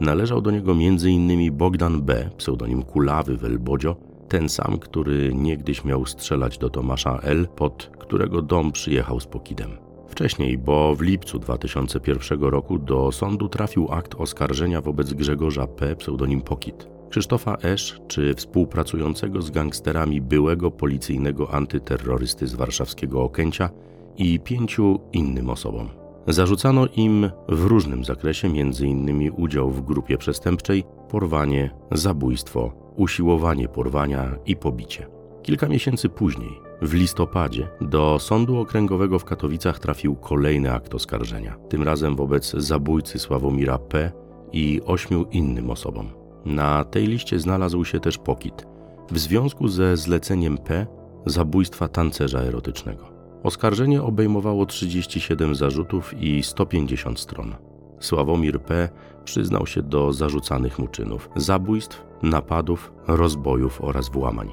Należał 0.00 0.40
do 0.40 0.50
niego 0.50 0.72
m.in. 0.72 1.56
Bogdan 1.56 2.02
B., 2.02 2.30
pseudonim 2.36 2.82
Kulawy 2.82 3.36
w 3.36 3.44
Elbodzio, 3.44 3.96
ten 4.28 4.48
sam, 4.48 4.78
który 4.78 5.34
niegdyś 5.34 5.84
miał 5.84 6.06
strzelać 6.06 6.58
do 6.58 6.70
Tomasza 6.70 7.18
L., 7.22 7.48
pod 7.56 7.90
którego 7.98 8.42
dom 8.42 8.72
przyjechał 8.72 9.20
z 9.20 9.26
Pokidem. 9.26 9.70
Wcześniej, 10.08 10.58
bo 10.58 10.94
w 10.96 11.00
lipcu 11.00 11.38
2001 11.38 12.40
roku 12.40 12.78
do 12.78 13.12
sądu 13.12 13.48
trafił 13.48 13.92
akt 13.92 14.14
oskarżenia 14.14 14.80
wobec 14.80 15.12
Grzegorza 15.12 15.66
P., 15.66 15.96
pseudonim 15.96 16.42
Pokit, 16.42 16.88
Krzysztofa 17.10 17.56
Esz, 17.62 18.00
czy 18.08 18.34
współpracującego 18.34 19.42
z 19.42 19.50
gangsterami 19.50 20.20
byłego 20.20 20.70
policyjnego 20.70 21.54
antyterrorysty 21.54 22.46
z 22.46 22.54
warszawskiego 22.54 23.22
Okęcia 23.22 23.70
i 24.16 24.40
pięciu 24.40 25.00
innym 25.12 25.50
osobom. 25.50 25.99
Zarzucano 26.26 26.86
im 26.96 27.30
w 27.48 27.64
różnym 27.64 28.04
zakresie 28.04 28.48
m.in. 28.48 29.32
udział 29.36 29.70
w 29.70 29.80
grupie 29.80 30.18
przestępczej, 30.18 30.84
porwanie, 31.08 31.70
zabójstwo, 31.92 32.72
usiłowanie 32.96 33.68
porwania 33.68 34.36
i 34.46 34.56
pobicie. 34.56 35.06
Kilka 35.42 35.68
miesięcy 35.68 36.08
później, 36.08 36.60
w 36.82 36.94
listopadzie, 36.94 37.68
do 37.80 38.18
Sądu 38.18 38.58
Okręgowego 38.58 39.18
w 39.18 39.24
Katowicach 39.24 39.78
trafił 39.78 40.16
kolejny 40.16 40.72
akt 40.72 40.94
oskarżenia, 40.94 41.56
tym 41.68 41.82
razem 41.82 42.16
wobec 42.16 42.50
zabójcy 42.50 43.18
Sławomira 43.18 43.78
P. 43.78 44.12
i 44.52 44.80
ośmiu 44.84 45.26
innym 45.30 45.70
osobom. 45.70 46.08
Na 46.44 46.84
tej 46.84 47.06
liście 47.06 47.40
znalazł 47.40 47.84
się 47.84 48.00
też 48.00 48.18
Pokit, 48.18 48.66
w 49.10 49.18
związku 49.18 49.68
ze 49.68 49.96
zleceniem 49.96 50.58
P. 50.58 50.86
zabójstwa 51.26 51.88
tancerza 51.88 52.40
erotycznego. 52.40 53.19
Oskarżenie 53.42 54.02
obejmowało 54.02 54.66
37 54.66 55.54
zarzutów 55.54 56.14
i 56.22 56.42
150 56.42 57.20
stron. 57.20 57.54
Sławomir 58.00 58.60
P. 58.60 58.88
przyznał 59.24 59.66
się 59.66 59.82
do 59.82 60.12
zarzucanych 60.12 60.78
mu 60.78 60.88
czynów 60.88 61.30
zabójstw, 61.36 62.04
napadów, 62.22 62.92
rozbojów 63.06 63.80
oraz 63.84 64.08
włamań. 64.08 64.48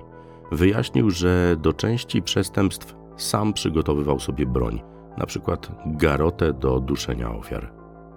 Wyjaśnił, 0.52 1.10
że 1.10 1.56
do 1.62 1.74
części 1.74 2.22
przestępstw 2.22 2.96
sam 3.18 3.54
przygotowywał 3.54 4.20
sobie 4.20 4.46
broń, 4.46 4.82
np. 5.18 5.58
garotę 5.86 6.54
do 6.54 6.80
duszenia 6.80 7.32
ofiar. 7.36 7.72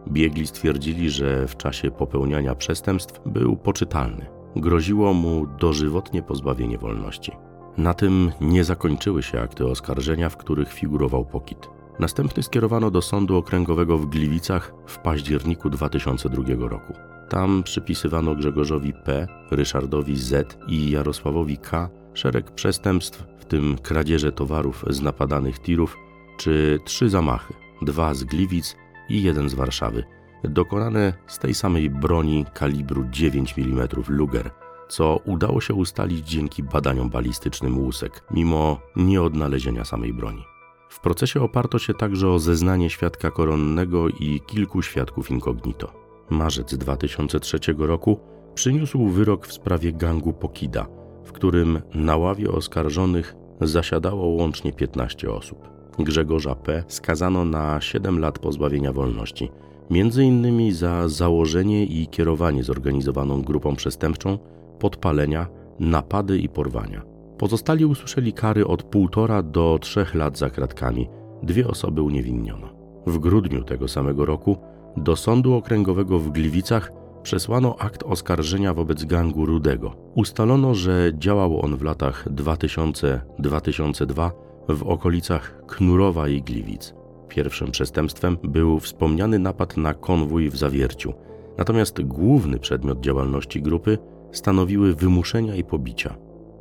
Biegli 0.09 0.47
stwierdzili, 0.47 1.11
że 1.11 1.47
w 1.47 1.57
czasie 1.57 1.91
popełniania 1.91 2.55
przestępstw 2.55 3.21
był 3.27 3.57
poczytalny. 3.57 4.27
Groziło 4.57 5.15
mu 5.15 5.47
dożywotnie 5.47 6.23
pozbawienie 6.23 6.79
wolności. 6.79 7.33
Na 7.79 7.95
tym 7.95 8.33
nie 8.41 8.65
zakończyły 8.65 9.23
się 9.23 9.41
akty 9.41 9.67
oskarżenia, 9.67 10.29
w 10.29 10.37
których 10.37 10.73
figurował 10.73 11.25
Pokit. 11.25 11.69
Następny 11.99 12.43
skierowano 12.43 12.91
do 12.91 13.03
Sądu 13.03 13.37
Okręgowego 13.37 13.99
w 13.99 14.07
Gliwicach 14.07 14.73
w 14.87 14.99
październiku 14.99 15.71
2002 15.71 16.69
roku. 16.69 16.93
Tam 17.29 17.63
przypisywano 17.63 18.35
Grzegorzowi 18.35 18.93
P., 18.93 19.27
Ryszardowi 19.51 20.17
Z. 20.17 20.59
i 20.69 20.91
Jarosławowi 20.91 21.59
K. 21.59 21.89
szereg 22.15 22.51
przestępstw, 22.51 23.25
w 23.39 23.45
tym 23.45 23.79
kradzieże 23.83 24.33
towarów 24.33 24.85
z 24.91 25.03
napadanych 25.03 25.59
tirów, 25.59 25.97
czy 26.37 26.81
trzy 26.85 27.11
zamachy, 27.11 27.55
dwa 27.83 28.15
z 28.15 28.25
Gliwic 28.25 28.77
i 29.09 29.23
jeden 29.23 29.49
z 29.49 29.55
Warszawy, 29.55 30.05
dokonane 30.45 31.13
z 31.27 31.39
tej 31.39 31.55
samej 31.55 31.91
broni 31.91 32.45
kalibru 32.55 33.05
9 33.11 33.55
mm 33.59 33.89
Luger, 34.09 34.51
co 34.91 35.21
udało 35.25 35.61
się 35.61 35.75
ustalić 35.75 36.29
dzięki 36.29 36.63
badaniom 36.63 37.11
balistycznym 37.11 37.79
łusek, 37.79 38.25
mimo 38.31 38.81
nieodnalezienia 38.97 39.85
samej 39.85 40.13
broni. 40.13 40.45
W 40.89 41.01
procesie 41.01 41.43
oparto 41.43 41.79
się 41.79 41.95
także 41.95 42.29
o 42.29 42.39
zeznanie 42.39 42.91
świadka 42.91 43.31
koronnego 43.31 44.09
i 44.09 44.41
kilku 44.47 44.83
świadków 44.83 45.31
incognito. 45.31 45.93
Marzec 46.31 46.75
2003 46.75 47.59
roku 47.79 48.21
przyniósł 48.55 49.09
wyrok 49.09 49.47
w 49.47 49.53
sprawie 49.53 49.93
gangu 49.93 50.33
Pokida, 50.33 50.87
w 51.25 51.33
którym 51.33 51.83
na 51.95 52.17
ławie 52.17 52.51
oskarżonych 52.51 53.35
zasiadało 53.61 54.27
łącznie 54.27 54.73
15 54.73 55.31
osób. 55.31 55.69
Grzegorza 55.99 56.55
P. 56.55 56.85
skazano 56.89 57.45
na 57.45 57.81
7 57.81 58.19
lat 58.19 58.39
pozbawienia 58.39 58.93
wolności, 58.93 59.51
między 59.91 60.25
innymi 60.25 60.73
za 60.73 61.09
założenie 61.09 61.85
i 61.85 62.07
kierowanie 62.07 62.65
zorganizowaną 62.65 63.43
grupą 63.43 63.77
przestępczą, 63.77 64.39
podpalenia, 64.81 65.47
napady 65.81 66.39
i 66.39 66.49
porwania. 66.49 67.03
Pozostali 67.39 67.85
usłyszeli 67.85 68.33
kary 68.33 68.67
od 68.67 68.83
półtora 68.83 69.43
do 69.43 69.79
trzech 69.81 70.15
lat 70.15 70.39
za 70.39 70.51
kratkami. 70.51 71.09
Dwie 71.43 71.69
osoby 71.69 72.03
uniewinniono. 72.03 72.69
W 73.07 73.19
grudniu 73.19 73.65
tego 73.65 73.89
samego 73.89 74.25
roku 74.25 74.57
do 74.97 75.17
Sądu 75.17 75.55
Okręgowego 75.55 76.19
w 76.19 76.31
Gliwicach 76.31 76.93
przesłano 77.23 77.77
akt 77.79 78.03
oskarżenia 78.03 78.75
wobec 78.75 79.05
gangu 79.05 79.47
Rudego. 79.47 79.97
Ustalono, 80.15 80.75
że 80.75 81.13
działał 81.19 81.65
on 81.65 81.77
w 81.77 81.83
latach 81.83 82.29
2000-2002 82.29 84.31
w 84.69 84.83
okolicach 84.83 85.63
Knurowa 85.67 86.29
i 86.29 86.43
Gliwic. 86.43 86.95
Pierwszym 87.29 87.71
przestępstwem 87.71 88.39
był 88.43 88.81
wspomniany 88.81 89.39
napad 89.39 89.77
na 89.77 89.95
konwój 89.95 90.51
w 90.51 90.57
Zawierciu, 90.57 91.13
natomiast 91.59 92.03
główny 92.03 92.59
przedmiot 92.59 93.01
działalności 93.01 93.63
grupy 93.63 93.99
stanowiły 94.33 94.95
wymuszenia 94.95 95.55
i 95.55 95.65
pobicia. 95.65 96.17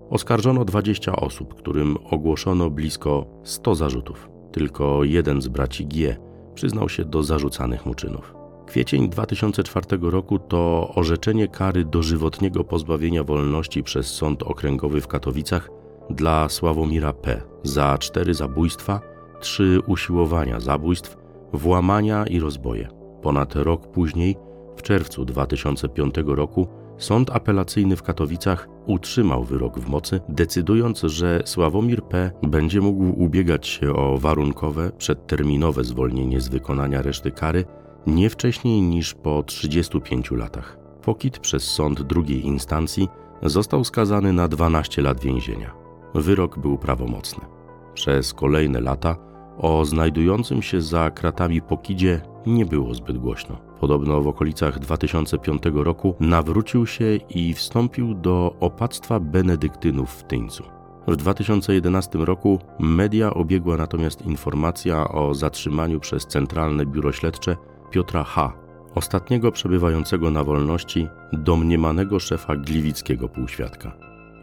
Oskarżono 0.10 0.66
20 0.66 1.16
osób, 1.16 1.54
którym 1.54 1.98
ogłoszono 2.10 2.70
blisko 2.70 3.26
100 3.44 3.76
zarzutów. 3.76 4.30
Tylko 4.52 5.04
jeden 5.04 5.42
z 5.42 5.48
braci 5.48 5.86
G 5.86 6.18
przyznał 6.56 6.90
się 6.90 7.06
do 7.06 7.24
zarzucanych 7.24 7.86
mu 7.86 7.94
czynów. 7.94 8.36
Kwiecień 8.66 9.10
2004 9.10 9.86
roku 10.02 10.40
to 10.40 10.92
orzeczenie 10.96 11.48
kary 11.48 11.86
dożywotniego 11.86 12.64
pozbawienia 12.64 13.24
wolności 13.24 13.84
przez 13.84 14.08
Sąd 14.08 14.44
Okręgowy 14.44 15.02
w 15.02 15.08
Katowicach 15.08 15.70
dla 16.10 16.50
Sławomira 16.50 17.14
P. 17.14 17.42
za 17.64 17.98
cztery 17.98 18.34
zabójstwa, 18.34 19.02
trzy 19.40 19.80
usiłowania 19.88 20.60
zabójstw, 20.60 21.18
włamania 21.54 22.26
i 22.26 22.40
rozboje. 22.40 22.90
Ponad 23.22 23.56
rok 23.56 23.88
później, 23.88 24.38
w 24.76 24.82
czerwcu 24.82 25.26
2005 25.26 26.16
roku, 26.26 26.68
Sąd 27.00 27.30
apelacyjny 27.30 27.96
w 27.96 28.04
Katowicach 28.04 28.68
utrzymał 28.86 29.44
wyrok 29.44 29.80
w 29.80 29.90
mocy, 29.90 30.22
decydując, 30.30 31.02
że 31.02 31.42
Sławomir 31.46 32.04
P. 32.04 32.32
będzie 32.44 32.82
mógł 32.82 33.24
ubiegać 33.24 33.68
się 33.68 33.94
o 33.94 34.18
warunkowe, 34.18 34.92
przedterminowe 34.98 35.84
zwolnienie 35.84 36.42
z 36.42 36.50
wykonania 36.50 37.02
reszty 37.02 37.32
kary 37.32 37.66
nie 38.08 38.30
wcześniej 38.30 38.82
niż 38.82 39.14
po 39.14 39.44
35 39.44 40.32
latach. 40.32 40.78
Pokit 41.02 41.40
przez 41.40 41.64
sąd 41.64 42.02
drugiej 42.02 42.46
instancji 42.46 43.08
został 43.44 43.84
skazany 43.84 44.34
na 44.34 44.48
12 44.48 45.02
lat 45.02 45.20
więzienia. 45.20 45.74
Wyrok 46.16 46.60
był 46.60 46.78
prawomocny. 46.78 47.46
Przez 47.94 48.34
kolejne 48.34 48.82
lata 48.82 49.16
o 49.58 49.86
znajdującym 49.86 50.62
się 50.62 50.82
za 50.82 51.12
kratami 51.12 51.62
Pokidzie 51.62 52.22
nie 52.46 52.66
było 52.66 52.94
zbyt 52.94 53.18
głośno. 53.18 53.58
Podobno 53.80 54.22
w 54.22 54.28
okolicach 54.28 54.80
2005 54.80 55.64
roku 55.74 56.16
nawrócił 56.20 56.86
się 56.86 57.16
i 57.30 57.54
wstąpił 57.54 58.14
do 58.14 58.56
opactwa 58.60 59.20
benedyktynów 59.20 60.12
w 60.12 60.24
Tyńcu. 60.24 60.64
W 61.08 61.16
2011 61.16 62.20
roku 62.20 62.60
media 62.80 63.34
obiegła 63.34 63.78
natomiast 63.78 64.22
informacja 64.22 65.08
o 65.10 65.34
zatrzymaniu 65.34 66.00
przez 66.00 66.28
Centralne 66.28 66.86
Biuro 66.86 67.12
Śledcze 67.12 67.58
Piotra 67.92 68.24
H., 68.24 68.54
ostatniego 68.96 69.52
przebywającego 69.52 70.32
na 70.32 70.44
wolności, 70.44 71.08
domniemanego 71.34 72.20
szefa 72.20 72.56
gliwickiego 72.56 73.30
półświadka. 73.30 73.92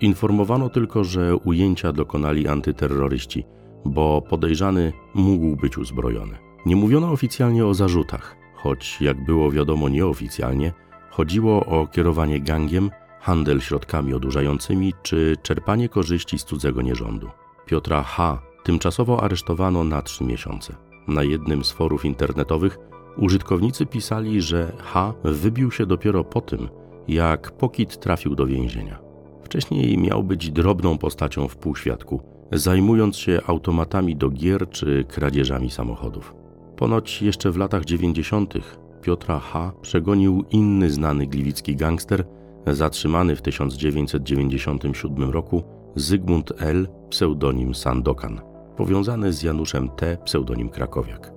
Informowano 0.01 0.69
tylko, 0.69 1.05
że 1.05 1.37
ujęcia 1.37 1.93
dokonali 1.93 2.49
antyterroryści, 2.49 3.45
bo 3.85 4.23
podejrzany 4.23 4.93
mógł 5.15 5.57
być 5.57 5.79
uzbrojony. 5.79 6.46
Nie 6.67 6.77
mówiono 6.77 7.13
oficjalnie 7.13 7.67
o 7.67 7.75
zarzutach, 7.75 8.37
choć 8.55 9.01
jak 9.01 9.25
było 9.25 9.51
wiadomo 9.51 9.89
nieoficjalnie, 9.89 10.73
chodziło 11.11 11.67
o 11.67 11.87
kierowanie 11.87 12.41
gangiem, 12.41 12.91
handel 13.21 13.61
środkami 13.61 14.15
odurzającymi 14.15 14.93
czy 15.03 15.37
czerpanie 15.43 15.89
korzyści 15.89 16.39
z 16.39 16.45
cudzego 16.45 16.83
nierządu. 16.83 17.31
Piotra 17.67 18.03
H. 18.03 18.43
tymczasowo 18.65 19.23
aresztowano 19.23 19.85
na 19.85 20.03
trzy 20.03 20.25
miesiące. 20.25 20.77
Na 21.09 21.23
jednym 21.23 21.65
z 21.65 21.71
forów 21.71 22.05
internetowych 22.05 22.79
użytkownicy 23.17 23.87
pisali, 23.87 24.43
że 24.43 24.73
H. 24.79 25.15
wybił 25.25 25.71
się 25.71 25.87
dopiero 25.87 26.25
po 26.25 26.41
tym, 26.41 26.69
jak 27.09 27.51
Pokit 27.51 28.01
trafił 28.01 28.35
do 28.35 28.47
więzienia. 28.47 28.99
Wcześniej 29.43 29.99
miał 29.99 30.25
być 30.25 30.51
drobną 30.51 30.99
postacią 30.99 31.49
w 31.49 31.57
półświadku, 31.57 32.21
zajmując 32.53 33.17
się 33.17 33.41
automatami 33.47 34.17
do 34.17 34.31
gier 34.31 34.71
czy 34.71 35.05
kradzieżami 35.09 35.71
samochodów. 35.71 36.46
Ponoć 36.77 37.23
jeszcze 37.23 37.51
w 37.51 37.57
latach 37.57 37.85
90. 37.85 38.55
Piotra 39.03 39.39
H. 39.39 39.73
przegonił 39.83 40.45
inny 40.51 40.91
znany 40.91 41.27
gliwicki 41.27 41.77
gangster, 41.77 42.25
zatrzymany 42.67 43.37
w 43.37 43.43
1997 43.43 45.31
roku 45.31 45.63
Zygmunt 45.95 46.53
L., 46.59 46.89
pseudonim 47.11 47.75
Sandokan, 47.75 48.41
powiązany 48.77 49.33
z 49.33 49.43
Januszem 49.43 49.89
T., 49.89 50.19
pseudonim 50.25 50.69
Krakowiak. 50.69 51.33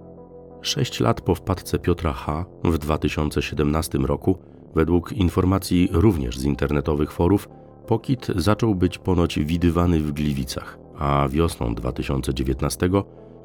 Sześć 0.62 1.00
lat 1.00 1.22
po 1.22 1.36
wpadce 1.36 1.80
Piotra 1.80 2.14
H. 2.14 2.46
w 2.64 2.78
2017 2.78 3.98
roku, 3.98 4.38
według 4.76 5.12
informacji 5.12 5.90
również 5.92 6.38
z 6.38 6.44
internetowych 6.44 7.12
forów, 7.12 7.50
Pokit 7.88 8.28
zaczął 8.36 8.76
być 8.76 8.98
ponoć 8.98 9.40
widywany 9.40 10.00
w 10.00 10.12
Gliwicach, 10.12 10.78
a 10.98 11.28
wiosną 11.30 11.76
2019 11.76 12.90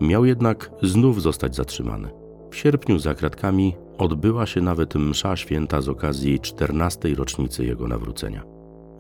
miał 0.01 0.25
jednak 0.25 0.71
znów 0.83 1.23
zostać 1.23 1.57
zatrzymany. 1.57 2.11
W 2.51 2.57
sierpniu 2.57 2.99
za 2.99 3.15
kratkami 3.15 3.77
odbyła 3.99 4.47
się 4.47 4.61
nawet 4.61 4.95
msza 4.95 5.37
święta 5.37 5.81
z 5.81 5.89
okazji 5.89 6.41
14. 6.41 7.15
rocznicy 7.15 7.65
jego 7.65 7.89
nawrócenia. 7.89 8.43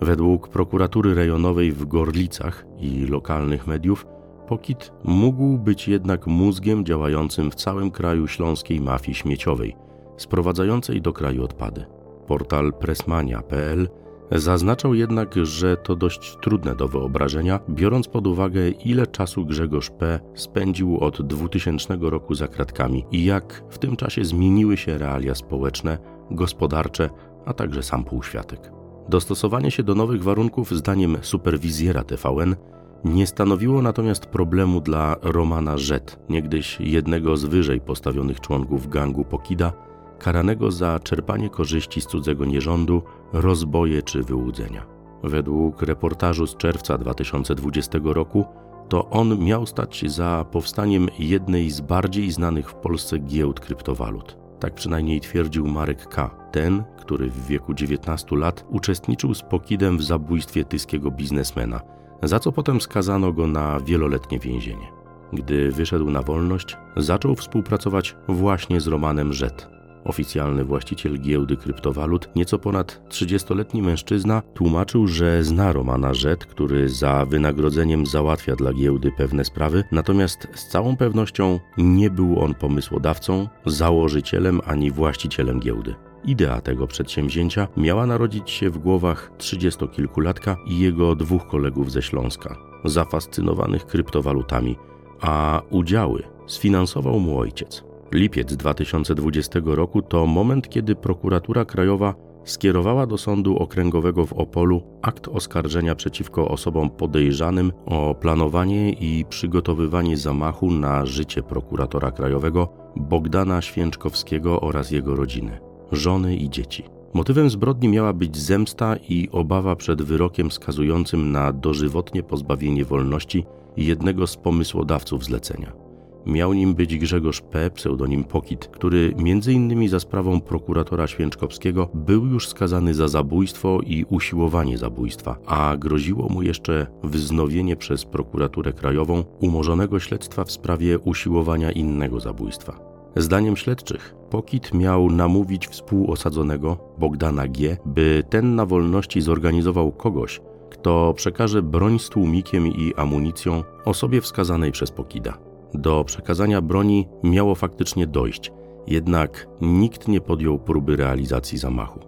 Według 0.00 0.48
prokuratury 0.48 1.14
rejonowej 1.14 1.72
w 1.72 1.84
Gorlicach 1.86 2.66
i 2.78 3.06
lokalnych 3.06 3.66
mediów, 3.66 4.06
Pokit 4.48 4.92
mógł 5.04 5.58
być 5.58 5.88
jednak 5.88 6.26
mózgiem 6.26 6.84
działającym 6.84 7.50
w 7.50 7.54
całym 7.54 7.90
kraju 7.90 8.26
śląskiej 8.26 8.80
mafii 8.80 9.14
śmieciowej, 9.14 9.76
sprowadzającej 10.16 11.02
do 11.02 11.12
kraju 11.12 11.44
odpady. 11.44 11.84
Portal 12.26 12.72
pressmania.pl 12.72 13.88
Zaznaczał 14.32 14.94
jednak, 14.94 15.34
że 15.42 15.76
to 15.76 15.96
dość 15.96 16.36
trudne 16.40 16.74
do 16.74 16.88
wyobrażenia, 16.88 17.60
biorąc 17.70 18.08
pod 18.08 18.26
uwagę, 18.26 18.68
ile 18.68 19.06
czasu 19.06 19.46
Grzegorz 19.46 19.90
P. 19.90 20.20
spędził 20.34 20.98
od 20.98 21.22
2000 21.22 21.96
roku 22.00 22.34
za 22.34 22.48
kratkami 22.48 23.04
i 23.10 23.24
jak 23.24 23.64
w 23.70 23.78
tym 23.78 23.96
czasie 23.96 24.24
zmieniły 24.24 24.76
się 24.76 24.98
realia 24.98 25.34
społeczne, 25.34 25.98
gospodarcze, 26.30 27.10
a 27.46 27.52
także 27.52 27.82
sam 27.82 28.04
półświatek. 28.04 28.72
Dostosowanie 29.08 29.70
się 29.70 29.82
do 29.82 29.94
nowych 29.94 30.22
warunków, 30.22 30.70
zdaniem 30.70 31.16
superwizjera 31.22 32.04
TVN, 32.04 32.56
nie 33.04 33.26
stanowiło 33.26 33.82
natomiast 33.82 34.26
problemu 34.26 34.80
dla 34.80 35.16
Romana 35.22 35.78
Rzet, 35.78 36.18
niegdyś 36.28 36.80
jednego 36.80 37.36
z 37.36 37.44
wyżej 37.44 37.80
postawionych 37.80 38.40
członków 38.40 38.88
gangu 38.88 39.24
Pokida, 39.24 39.72
karanego 40.18 40.70
za 40.70 40.98
czerpanie 40.98 41.50
korzyści 41.50 42.00
z 42.00 42.06
cudzego 42.06 42.44
nierządu, 42.44 43.02
rozboje 43.32 44.02
czy 44.02 44.22
wyłudzenia. 44.22 44.86
Według 45.22 45.82
reportażu 45.82 46.46
z 46.46 46.56
czerwca 46.56 46.98
2020 46.98 47.98
roku 48.04 48.44
to 48.88 49.10
on 49.10 49.38
miał 49.38 49.66
stać 49.66 50.04
za 50.06 50.44
powstaniem 50.50 51.08
jednej 51.18 51.70
z 51.70 51.80
bardziej 51.80 52.30
znanych 52.30 52.70
w 52.70 52.74
Polsce 52.74 53.18
giełd 53.18 53.60
kryptowalut. 53.60 54.36
Tak 54.60 54.74
przynajmniej 54.74 55.20
twierdził 55.20 55.66
Marek 55.66 56.08
K., 56.08 56.30
ten, 56.52 56.84
który 56.98 57.30
w 57.30 57.46
wieku 57.46 57.74
19 57.74 58.36
lat 58.36 58.64
uczestniczył 58.70 59.34
z 59.34 59.42
Pokidem 59.42 59.98
w 59.98 60.02
zabójstwie 60.02 60.64
tyskiego 60.64 61.10
biznesmena, 61.10 61.80
za 62.22 62.38
co 62.38 62.52
potem 62.52 62.80
skazano 62.80 63.32
go 63.32 63.46
na 63.46 63.80
wieloletnie 63.80 64.38
więzienie. 64.38 64.92
Gdy 65.32 65.72
wyszedł 65.72 66.10
na 66.10 66.22
wolność, 66.22 66.76
zaczął 66.96 67.34
współpracować 67.34 68.16
właśnie 68.28 68.80
z 68.80 68.86
Romanem 68.86 69.32
Rzet, 69.32 69.73
Oficjalny 70.04 70.64
właściciel 70.64 71.20
giełdy 71.20 71.56
kryptowalut, 71.56 72.28
nieco 72.36 72.58
ponad 72.58 73.00
30-letni 73.08 73.82
mężczyzna, 73.82 74.42
tłumaczył, 74.54 75.06
że 75.06 75.44
zna 75.44 75.72
Romana 75.72 76.14
Rzet, 76.14 76.46
który 76.46 76.88
za 76.88 77.26
wynagrodzeniem 77.26 78.06
załatwia 78.06 78.56
dla 78.56 78.72
giełdy 78.72 79.12
pewne 79.16 79.44
sprawy, 79.44 79.84
natomiast 79.92 80.48
z 80.54 80.68
całą 80.68 80.96
pewnością 80.96 81.60
nie 81.78 82.10
był 82.10 82.40
on 82.40 82.54
pomysłodawcą, 82.54 83.48
założycielem 83.66 84.60
ani 84.66 84.90
właścicielem 84.90 85.60
giełdy. 85.60 85.94
Idea 86.24 86.60
tego 86.60 86.86
przedsięwzięcia 86.86 87.68
miała 87.76 88.06
narodzić 88.06 88.50
się 88.50 88.70
w 88.70 88.78
głowach 88.78 89.30
trzydziestokilkulatka 89.38 90.56
i 90.66 90.78
jego 90.78 91.16
dwóch 91.16 91.46
kolegów 91.46 91.92
ze 91.92 92.02
Śląska, 92.02 92.56
zafascynowanych 92.84 93.86
kryptowalutami, 93.86 94.76
a 95.20 95.62
udziały 95.70 96.22
sfinansował 96.46 97.20
mu 97.20 97.38
ojciec. 97.38 97.93
Lipiec 98.14 98.56
2020 98.56 99.60
roku 99.64 100.02
to 100.02 100.26
moment, 100.26 100.68
kiedy 100.68 100.94
prokuratura 100.94 101.64
krajowa 101.64 102.14
skierowała 102.44 103.06
do 103.06 103.18
sądu 103.18 103.56
okręgowego 103.56 104.26
w 104.26 104.32
Opolu 104.32 104.82
akt 105.02 105.28
oskarżenia 105.28 105.94
przeciwko 105.94 106.48
osobom 106.48 106.90
podejrzanym 106.90 107.72
o 107.86 108.14
planowanie 108.14 108.90
i 108.90 109.24
przygotowywanie 109.28 110.16
zamachu 110.16 110.70
na 110.70 111.06
życie 111.06 111.42
prokuratora 111.42 112.10
krajowego 112.10 112.68
Bogdana 112.96 113.62
Święczkowskiego 113.62 114.60
oraz 114.60 114.90
jego 114.90 115.16
rodziny, 115.16 115.58
żony 115.92 116.36
i 116.36 116.50
dzieci. 116.50 116.84
Motywem 117.14 117.50
zbrodni 117.50 117.88
miała 117.88 118.12
być 118.12 118.36
zemsta 118.36 118.96
i 119.08 119.28
obawa 119.32 119.76
przed 119.76 120.02
wyrokiem 120.02 120.50
skazującym 120.50 121.32
na 121.32 121.52
dożywotnie 121.52 122.22
pozbawienie 122.22 122.84
wolności 122.84 123.44
jednego 123.76 124.26
z 124.26 124.36
pomysłodawców 124.36 125.24
zlecenia. 125.24 125.83
Miał 126.26 126.52
nim 126.52 126.74
być 126.74 126.98
Grzegorz 126.98 127.40
P., 127.40 127.70
pseudonim 127.70 128.24
Pokit, 128.24 128.66
który 128.66 129.14
m.in. 129.18 129.88
za 129.88 130.00
sprawą 130.00 130.40
prokuratora 130.40 131.06
Święczkowskiego 131.06 131.88
był 131.94 132.26
już 132.26 132.48
skazany 132.48 132.94
za 132.94 133.08
zabójstwo 133.08 133.80
i 133.86 134.04
usiłowanie 134.08 134.78
zabójstwa, 134.78 135.36
a 135.46 135.76
groziło 135.76 136.28
mu 136.28 136.42
jeszcze 136.42 136.86
wznowienie 137.02 137.76
przez 137.76 138.04
prokuraturę 138.04 138.72
krajową 138.72 139.24
umorzonego 139.40 140.00
śledztwa 140.00 140.44
w 140.44 140.52
sprawie 140.52 140.98
usiłowania 140.98 141.72
innego 141.72 142.20
zabójstwa. 142.20 142.94
Zdaniem 143.16 143.56
śledczych, 143.56 144.14
Pokit 144.30 144.74
miał 144.74 145.10
namówić 145.10 145.68
współosadzonego 145.68 146.76
Bogdana 146.98 147.48
G., 147.48 147.76
by 147.86 148.22
ten 148.30 148.54
na 148.54 148.66
wolności 148.66 149.20
zorganizował 149.20 149.92
kogoś, 149.92 150.40
kto 150.70 151.14
przekaże 151.16 151.62
broń 151.62 151.98
z 151.98 152.08
tłumikiem 152.08 152.66
i 152.66 152.94
amunicją 152.94 153.62
osobie 153.84 154.20
wskazanej 154.20 154.72
przez 154.72 154.90
Pokida. 154.90 155.53
Do 155.74 156.04
przekazania 156.04 156.60
broni 156.60 157.08
miało 157.22 157.54
faktycznie 157.54 158.06
dojść, 158.06 158.52
jednak 158.86 159.46
nikt 159.60 160.08
nie 160.08 160.20
podjął 160.20 160.58
próby 160.58 160.96
realizacji 160.96 161.58
zamachu. 161.58 162.00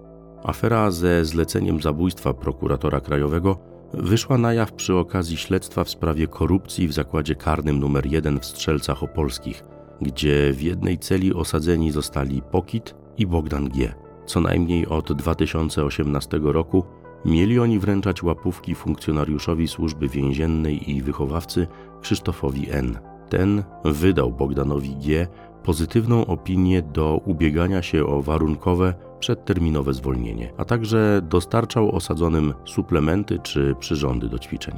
Afera 0.45 0.91
ze 0.91 1.25
zleceniem 1.25 1.83
zabójstwa 1.83 2.35
prokuratora 2.35 3.01
krajowego 3.01 3.59
wyszła 3.95 4.39
na 4.39 4.53
jaw 4.53 4.73
przy 4.73 4.97
okazji 4.97 5.37
śledztwa 5.37 5.85
w 5.85 5.91
sprawie 5.91 6.27
korupcji 6.27 6.89
w 6.89 6.93
zakładzie 6.93 7.35
karnym 7.35 7.85
nr 7.85 8.07
1 8.07 8.41
w 8.41 8.47
Strzelcach 8.47 9.03
Opolskich, 9.03 9.65
gdzie 10.01 10.53
w 10.53 10.63
jednej 10.63 10.99
celi 10.99 11.35
osadzeni 11.35 11.91
zostali 11.91 12.43
Pokit 12.43 12.95
i 13.19 13.27
Bogdan 13.27 13.69
G. 13.69 13.95
Co 14.27 14.41
najmniej 14.41 14.87
od 14.87 15.13
2018 15.13 16.41
roku 16.43 16.85
mieli 17.25 17.59
oni 17.59 17.79
wręczać 17.79 18.23
łapówki 18.23 18.75
funkcjonariuszowi 18.75 19.69
służby 19.69 20.09
więziennej 20.09 20.91
i 20.91 21.03
wychowawcy 21.03 21.67
Krzysztofowi 22.01 22.71
N. 22.71 22.99
Ten 23.29 23.63
wydał 23.85 24.33
Bogdanowi 24.33 24.97
G. 24.97 25.27
pozytywną 25.63 26.27
opinię 26.27 26.83
do 26.83 27.21
ubiegania 27.25 27.83
się 27.83 28.07
o 28.07 28.23
warunkowe, 28.23 28.95
przedterminowe 29.21 29.93
zwolnienie, 29.93 30.53
a 30.57 30.65
także 30.65 31.21
dostarczał 31.23 31.95
osadzonym 31.97 32.55
suplementy 32.65 33.39
czy 33.39 33.75
przyrządy 33.81 34.29
do 34.29 34.39
ćwiczeń. 34.39 34.75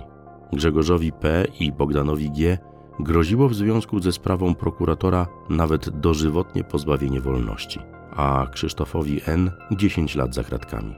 Grzegorzowi 0.52 1.12
P. 1.12 1.44
i 1.60 1.72
Bogdanowi 1.72 2.30
G. 2.30 2.58
groziło 3.00 3.48
w 3.48 3.54
związku 3.54 4.00
ze 4.00 4.12
sprawą 4.12 4.54
prokuratora 4.54 5.26
nawet 5.50 6.00
dożywotnie 6.00 6.64
pozbawienie 6.64 7.20
wolności, 7.20 7.80
a 8.16 8.46
Krzysztofowi 8.52 9.20
N. 9.26 9.50
10 9.76 10.16
lat 10.16 10.34
za 10.34 10.44
kratkami. 10.44 10.94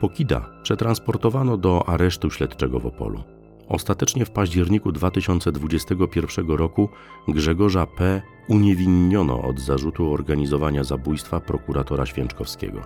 Pokida 0.00 0.50
przetransportowano 0.62 1.56
do 1.56 1.88
aresztu 1.88 2.30
śledczego 2.30 2.80
w 2.80 2.86
Opolu. 2.86 3.37
Ostatecznie 3.68 4.24
w 4.24 4.30
październiku 4.30 4.92
2021 4.92 6.50
roku 6.50 6.88
Grzegorza 7.28 7.86
P. 7.86 8.22
uniewinniono 8.48 9.42
od 9.42 9.60
zarzutu 9.60 10.12
organizowania 10.12 10.84
zabójstwa 10.84 11.40
prokuratora 11.40 12.06
Święczkowskiego. 12.06 12.80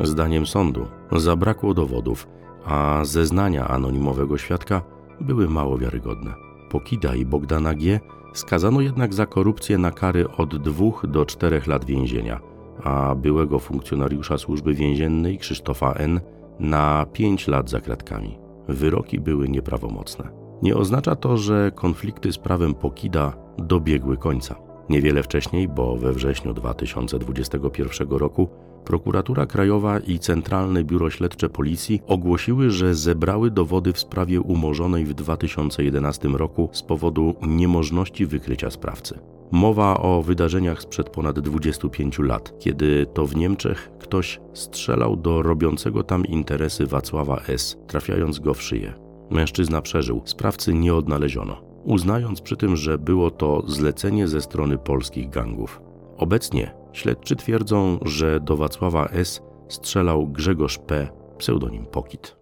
Zdaniem 0.00 0.46
sądu 0.46 0.86
zabrakło 1.12 1.74
dowodów, 1.74 2.28
a 2.64 3.00
zeznania 3.04 3.68
anonimowego 3.68 4.38
świadka 4.38 4.82
były 5.20 5.48
mało 5.48 5.78
wiarygodne. 5.78 6.34
Pokida 6.70 7.14
i 7.14 7.24
Bogdana 7.24 7.74
G. 7.74 8.00
skazano 8.34 8.80
jednak 8.80 9.14
za 9.14 9.26
korupcję 9.26 9.78
na 9.78 9.90
kary 9.90 10.30
od 10.30 10.56
2 10.56 10.84
do 11.08 11.26
4 11.26 11.62
lat 11.66 11.84
więzienia 11.84 12.54
a 12.82 13.14
byłego 13.14 13.58
funkcjonariusza 13.58 14.38
służby 14.38 14.74
więziennej 14.74 15.38
Krzysztofa 15.38 15.92
N. 15.92 16.20
na 16.60 17.06
5 17.12 17.48
lat 17.48 17.70
za 17.70 17.80
kratkami. 17.80 18.43
Wyroki 18.68 19.20
były 19.20 19.48
nieprawomocne. 19.48 20.28
Nie 20.62 20.76
oznacza 20.76 21.16
to, 21.16 21.36
że 21.36 21.72
konflikty 21.74 22.32
z 22.32 22.38
prawem 22.38 22.74
Pokida 22.74 23.32
dobiegły 23.58 24.16
końca. 24.16 24.54
Niewiele 24.88 25.22
wcześniej, 25.22 25.68
bo 25.68 25.96
we 25.96 26.12
wrześniu 26.12 26.54
2021 26.54 28.08
roku, 28.08 28.48
Prokuratura 28.84 29.46
Krajowa 29.46 29.98
i 29.98 30.18
Centralne 30.18 30.84
Biuro 30.84 31.10
Śledcze 31.10 31.48
Policji 31.48 32.02
ogłosiły, 32.06 32.70
że 32.70 32.94
zebrały 32.94 33.50
dowody 33.50 33.92
w 33.92 33.98
sprawie 33.98 34.40
umorzonej 34.40 35.04
w 35.04 35.14
2011 35.14 36.28
roku 36.28 36.68
z 36.72 36.82
powodu 36.82 37.34
niemożności 37.46 38.26
wykrycia 38.26 38.70
sprawcy. 38.70 39.18
Mowa 39.52 39.98
o 40.00 40.22
wydarzeniach 40.22 40.82
sprzed 40.82 41.10
ponad 41.10 41.40
25 41.40 42.18
lat, 42.18 42.52
kiedy 42.58 43.06
to 43.06 43.26
w 43.26 43.36
Niemczech 43.36 43.90
ktoś 43.98 44.40
strzelał 44.52 45.16
do 45.16 45.42
robiącego 45.42 46.02
tam 46.02 46.26
interesy 46.26 46.86
Wacława 46.86 47.40
S., 47.48 47.76
trafiając 47.86 48.38
go 48.38 48.54
w 48.54 48.62
szyję. 48.62 48.94
Mężczyzna 49.30 49.82
przeżył, 49.82 50.22
sprawcy 50.24 50.74
nie 50.74 50.94
odnaleziono, 50.94 51.62
uznając 51.84 52.40
przy 52.40 52.56
tym, 52.56 52.76
że 52.76 52.98
było 52.98 53.30
to 53.30 53.62
zlecenie 53.66 54.28
ze 54.28 54.40
strony 54.40 54.78
polskich 54.78 55.30
gangów. 55.30 55.80
Obecnie 56.16 56.74
śledczy 56.92 57.36
twierdzą, 57.36 57.98
że 58.02 58.40
do 58.40 58.56
Wacława 58.56 59.06
S. 59.06 59.42
strzelał 59.68 60.26
Grzegorz 60.26 60.78
P., 60.78 61.08
pseudonim 61.38 61.86
Pokit. 61.86 62.36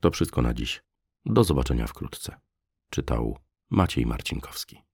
To 0.00 0.10
wszystko 0.10 0.42
na 0.42 0.54
dziś. 0.54 0.82
Do 1.26 1.44
zobaczenia 1.44 1.86
wkrótce. 1.86 2.36
Czytał 2.90 3.38
Maciej 3.70 4.06
Marcinkowski. 4.06 4.89